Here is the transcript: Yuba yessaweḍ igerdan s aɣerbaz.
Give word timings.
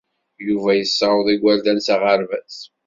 Yuba 0.45 0.71
yessaweḍ 0.75 1.27
igerdan 1.33 1.79
s 1.85 1.87
aɣerbaz. 1.93 2.55